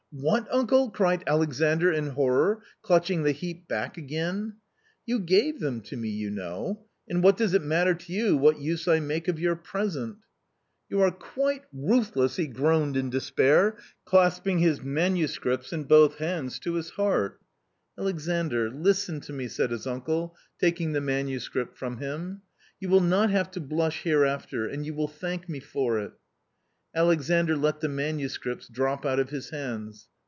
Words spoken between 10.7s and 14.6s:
44 You are quite ruthless!" he groaned in despair, clasp ing